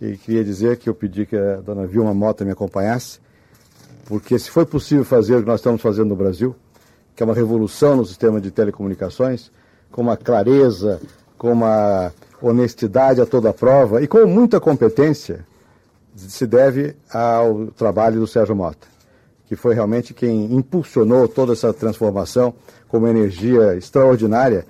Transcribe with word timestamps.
e 0.00 0.16
queria 0.16 0.42
dizer 0.42 0.78
que 0.78 0.88
eu 0.88 0.94
pedi 0.94 1.26
que 1.26 1.36
a 1.36 1.56
dona 1.56 1.86
Vilma 1.86 2.14
Mota 2.14 2.44
me 2.44 2.50
acompanhasse, 2.50 3.20
porque 4.06 4.38
se 4.38 4.50
foi 4.50 4.64
possível 4.64 5.04
fazer 5.04 5.36
o 5.36 5.40
que 5.40 5.46
nós 5.46 5.60
estamos 5.60 5.82
fazendo 5.82 6.08
no 6.08 6.16
Brasil, 6.16 6.56
que 7.14 7.22
é 7.22 7.26
uma 7.26 7.34
revolução 7.34 7.96
no 7.96 8.06
sistema 8.06 8.40
de 8.40 8.50
telecomunicações, 8.50 9.50
com 9.92 10.00
uma 10.00 10.16
clareza, 10.16 11.00
com 11.36 11.52
uma 11.52 12.12
honestidade 12.40 13.20
a 13.20 13.26
toda 13.26 13.52
prova 13.52 14.02
e 14.02 14.08
com 14.08 14.26
muita 14.26 14.58
competência, 14.58 15.44
se 16.16 16.46
deve 16.46 16.96
ao 17.12 17.66
trabalho 17.68 18.20
do 18.20 18.26
Sérgio 18.26 18.56
Mota, 18.56 18.86
que 19.46 19.54
foi 19.54 19.74
realmente 19.74 20.14
quem 20.14 20.54
impulsionou 20.54 21.28
toda 21.28 21.52
essa 21.52 21.72
transformação 21.72 22.54
com 22.88 22.98
uma 22.98 23.10
energia 23.10 23.76
extraordinária 23.76 24.66